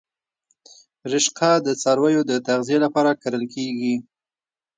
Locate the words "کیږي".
3.53-3.95